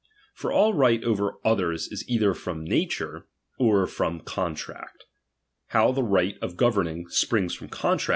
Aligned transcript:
For 0.33 0.51
all 0.51 0.73
right 0.73 1.03
over 1.03 1.35
others 1.45 1.87
is 1.89 2.03
either 2.09 2.33
from 2.33 2.63
nature, 2.63 3.27
or 3.59 3.85
from 3.85 4.21
contract. 4.21 5.05
How 5.67 5.91
the 5.91 6.01
right 6.01 6.39
of 6.41 6.57
governing 6.57 7.07
springs 7.09 7.53
from 7.53 7.67
^°^*^"^^ 7.69 8.07